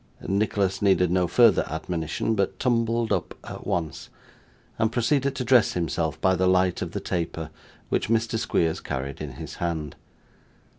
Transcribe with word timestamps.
Nicholas 0.27 0.81
needed 0.81 1.11
no 1.11 1.27
further 1.27 1.63
admonition, 1.69 2.33
but 2.33 2.57
'tumbled 2.57 3.13
up' 3.13 3.37
at 3.43 3.67
once, 3.67 4.09
and 4.79 4.91
proceeded 4.91 5.35
to 5.35 5.43
dress 5.43 5.73
himself 5.73 6.19
by 6.19 6.33
the 6.35 6.47
light 6.47 6.81
of 6.81 6.93
the 6.93 6.99
taper, 6.99 7.51
which 7.89 8.09
Mr. 8.09 8.39
Squeers 8.39 8.79
carried 8.79 9.21
in 9.21 9.33
his 9.33 9.57
hand. 9.61 9.95